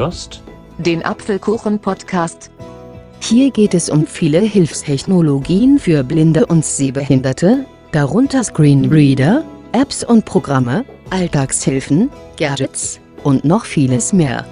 [0.00, 0.42] hörst
[0.78, 2.50] den Apfelkuchen-Podcast.
[3.20, 10.86] Hier geht es um viele Hilfstechnologien für Blinde und Sehbehinderte, darunter Screenreader, Apps und Programme,
[11.10, 12.08] Alltagshilfen,
[12.38, 14.46] Gadgets und noch vieles mehr.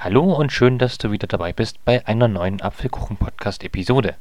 [0.00, 4.16] Hallo und schön, dass du wieder dabei bist bei einer neuen Apfelkuchen-Podcast-Episode.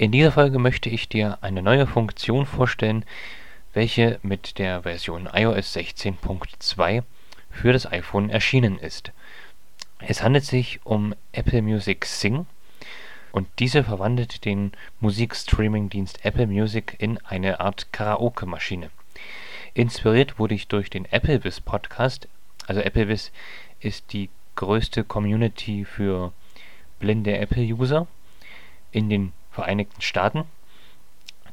[0.00, 3.04] In dieser Folge möchte ich dir eine neue Funktion vorstellen,
[3.72, 7.02] welche mit der Version iOS 16.2
[7.50, 9.10] für das iPhone erschienen ist.
[9.98, 12.46] Es handelt sich um Apple Music Sing
[13.32, 14.70] und diese verwandelt den
[15.00, 18.90] Musikstreaming-Dienst Apple Music in eine Art Karaoke-Maschine.
[19.74, 22.28] Inspiriert wurde ich durch den AppleWiz Podcast.
[22.68, 23.32] Also AppleWiz
[23.80, 26.32] ist die größte Community für
[27.00, 28.06] blinde Apple-User
[28.92, 30.44] in den Vereinigten Staaten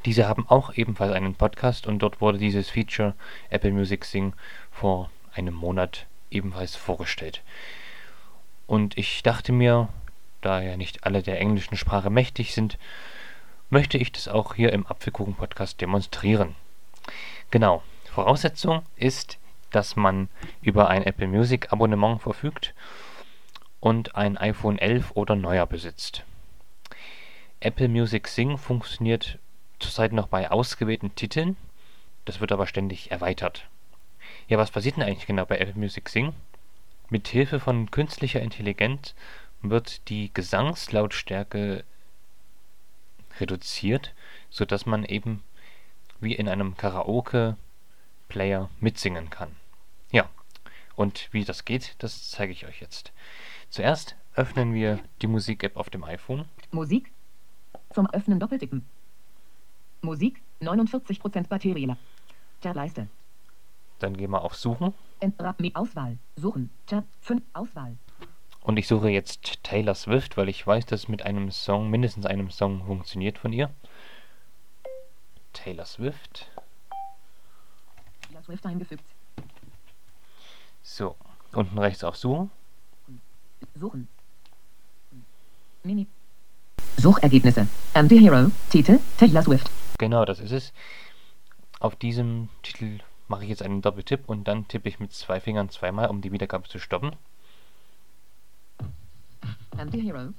[0.05, 3.15] diese haben auch ebenfalls einen Podcast und dort wurde dieses Feature
[3.49, 4.33] Apple Music Sing
[4.71, 7.41] vor einem Monat ebenfalls vorgestellt.
[8.67, 9.89] Und ich dachte mir,
[10.41, 12.77] da ja nicht alle der englischen Sprache mächtig sind,
[13.71, 16.55] möchte ich das auch hier im Apfelkuchen-Podcast demonstrieren.
[17.49, 17.81] Genau,
[18.13, 19.39] Voraussetzung ist,
[19.71, 20.29] dass man
[20.61, 22.75] über ein Apple Music Abonnement verfügt
[23.79, 26.23] und ein iPhone 11 oder neuer besitzt.
[27.65, 29.39] Apple Music Sing funktioniert
[29.79, 31.57] zurzeit noch bei ausgewählten Titeln.
[32.23, 33.67] Das wird aber ständig erweitert.
[34.47, 36.35] Ja, was passiert denn eigentlich genau bei Apple Music Sing?
[37.09, 39.15] Mit Hilfe von künstlicher Intelligenz
[39.63, 41.83] wird die Gesangslautstärke
[43.39, 44.13] reduziert,
[44.51, 45.41] sodass man eben
[46.19, 49.55] wie in einem Karaoke-Player mitsingen kann.
[50.11, 50.29] Ja,
[50.95, 53.11] und wie das geht, das zeige ich euch jetzt.
[53.71, 56.45] Zuerst öffnen wir die Musik-App auf dem iPhone.
[56.69, 57.11] Musik.
[57.93, 58.85] Zum Öffnen doppeltippen.
[60.01, 61.95] Musik, 49% Batterie.
[62.63, 63.07] Leiste.
[63.99, 64.93] Dann gehen wir auf Suchen.
[65.75, 66.17] Auswahl.
[66.35, 66.69] Suchen.
[66.85, 67.41] Tab 5.
[67.53, 67.97] Auswahl.
[68.61, 72.49] Und ich suche jetzt Taylor Swift, weil ich weiß, dass mit einem Song, mindestens einem
[72.49, 73.69] Song funktioniert von ihr.
[75.53, 76.49] Taylor Swift.
[78.21, 79.05] Taylor Swift eingefügt.
[80.81, 81.15] So,
[81.51, 82.51] unten rechts auf Suchen.
[83.75, 84.07] Suchen.
[85.83, 86.07] Mini.
[87.05, 87.67] Suchergebnisse.
[87.93, 88.49] Anti-Hero.
[88.71, 88.97] Titel.
[89.19, 89.69] Taylor Swift.
[89.99, 90.73] Genau, das ist es.
[91.79, 95.69] Auf diesem Titel mache ich jetzt einen Doppeltipp und dann tippe ich mit zwei Fingern
[95.69, 97.11] zweimal, um die Wiedergabe zu stoppen.
[99.77, 100.29] Anti-Hero.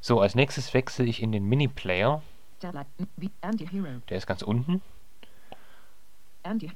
[0.00, 2.22] So, als nächstes wechsle ich in den Mini-Player.
[2.60, 4.82] Der ist ganz unten.
[6.42, 6.72] Anti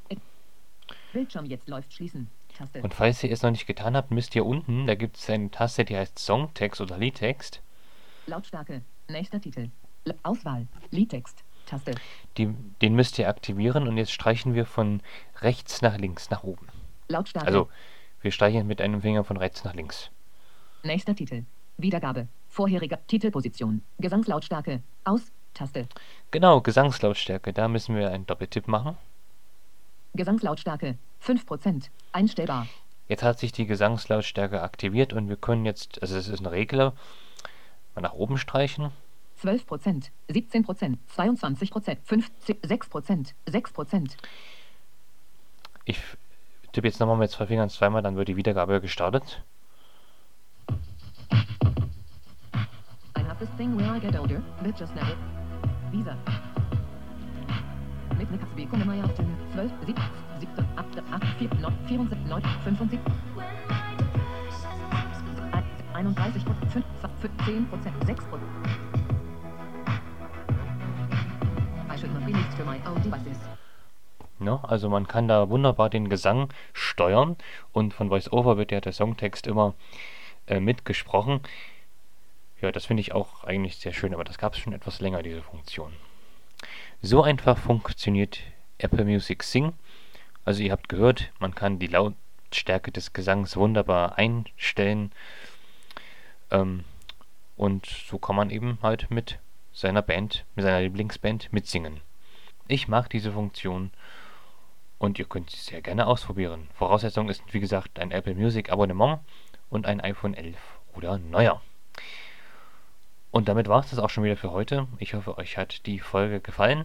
[1.13, 2.31] Bildschirm jetzt läuft schließen.
[2.57, 2.81] Taste.
[2.81, 5.51] Und falls ihr es noch nicht getan habt, müsst ihr unten, da gibt es eine
[5.51, 7.63] Taste, die heißt Songtext oder Liedtext.
[8.27, 8.83] Lautstärke.
[9.09, 9.71] Nächster Titel.
[10.23, 10.67] Auswahl.
[10.91, 11.45] Liedtext.
[11.67, 11.95] Taste.
[12.37, 15.01] Die, den müsst ihr aktivieren und jetzt streichen wir von
[15.41, 16.67] rechts nach links, nach oben.
[17.09, 17.47] Lautstärke.
[17.47, 17.69] Also,
[18.21, 20.11] wir streichen mit einem Finger von rechts nach links.
[20.83, 21.45] Nächster Titel.
[21.79, 22.29] Wiedergabe.
[22.49, 23.83] Vorheriger Titelposition.
[23.99, 24.83] Gesangslautstärke.
[25.05, 25.33] Aus.
[25.55, 25.87] Taste.
[26.31, 27.53] Genau, Gesangslautstärke.
[27.53, 28.97] Da müssen wir einen Doppeltipp machen.
[30.15, 30.97] Gesangslautstärke.
[31.25, 31.85] 5%.
[32.13, 32.67] Einstellbar.
[33.09, 36.95] Jetzt hat sich die Gesangslautstärke aktiviert und wir können jetzt, also es ist ein Regler,
[37.95, 38.91] mal nach oben streichen.
[39.37, 42.01] 12 Prozent, 17 Prozent, 22 Prozent,
[42.63, 44.17] 6 Prozent, 6 Prozent.
[45.85, 45.99] Ich
[46.73, 49.43] tippe jetzt nochmal mit zwei Fingern zweimal, dann wird die Wiedergabe gestartet.
[53.17, 55.17] I have this thing where I get older, but just never.
[55.91, 56.17] Visa.
[58.17, 58.95] Mit Nikatsbeko Nummer
[59.55, 60.03] 12, 7,
[60.41, 63.82] 7, 8, 8, 4, 9, 74, 9, 75.
[66.03, 66.85] 31 Prozent,
[67.45, 68.51] 10 Prozent, 6 Prozent.
[74.41, 77.37] Ja, also man kann da wunderbar den Gesang steuern
[77.73, 79.75] und von VoiceOver wird ja der Songtext immer
[80.49, 81.41] äh, mitgesprochen.
[82.61, 85.23] Ja, das finde ich auch eigentlich sehr schön, aber das gab es schon etwas länger,
[85.23, 85.93] diese Funktion.
[87.01, 88.41] So einfach funktioniert
[88.79, 89.75] Apple Music Sing.
[90.45, 95.13] Also ihr habt gehört, man kann die Lautstärke des Gesangs wunderbar einstellen.
[96.53, 96.85] Ähm,
[97.57, 99.39] und so kann man eben halt mit
[99.73, 102.01] seiner Band, mit seiner Lieblingsband mitsingen.
[102.69, 103.91] Ich mag diese Funktion
[104.99, 106.69] und ihr könnt sie sehr gerne ausprobieren.
[106.75, 109.21] Voraussetzung ist wie gesagt ein Apple Music Abonnement
[109.71, 110.57] und ein iPhone 11
[110.95, 111.61] oder neuer.
[113.31, 114.87] Und damit war es das auch schon wieder für heute.
[114.99, 116.85] Ich hoffe, euch hat die Folge gefallen.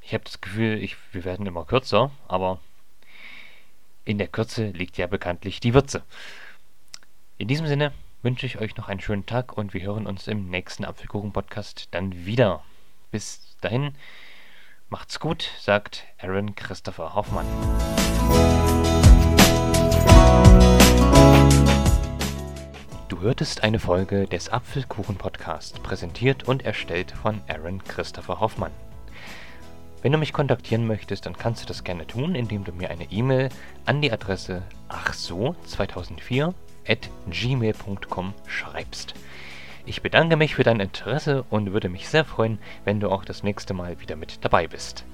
[0.00, 2.60] Ich habe das Gefühl, ich, wir werden immer kürzer, aber
[4.04, 6.04] in der Kürze liegt ja bekanntlich die Würze.
[7.36, 10.50] In diesem Sinne wünsche ich euch noch einen schönen Tag und wir hören uns im
[10.50, 12.62] nächsten Apfelkuchen-Podcast dann wieder.
[13.10, 13.94] Bis dahin
[14.92, 17.46] Macht's gut, sagt Aaron Christopher Hoffmann.
[23.08, 28.72] Du hörtest eine Folge des Apfelkuchen Podcast, präsentiert und erstellt von Aaron Christopher Hoffmann.
[30.02, 33.04] Wenn du mich kontaktieren möchtest, dann kannst du das gerne tun, indem du mir eine
[33.12, 33.50] E-Mail
[33.86, 36.54] an die Adresse achso2004 at
[37.30, 39.14] gmail.com schreibst.
[39.86, 43.42] Ich bedanke mich für dein Interesse und würde mich sehr freuen, wenn du auch das
[43.42, 45.04] nächste Mal wieder mit dabei bist.